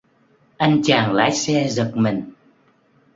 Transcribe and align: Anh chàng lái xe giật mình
Anh 0.59 0.81
chàng 0.83 1.13
lái 1.13 1.31
xe 1.35 1.67
giật 1.69 1.91
mình 1.95 2.25